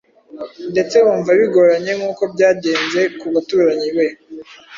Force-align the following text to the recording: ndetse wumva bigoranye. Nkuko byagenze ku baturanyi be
ndetse 0.71 0.95
wumva 1.05 1.31
bigoranye. 1.39 1.91
Nkuko 1.97 2.23
byagenze 2.33 3.01
ku 3.19 3.25
baturanyi 3.33 3.87
be 3.95 4.07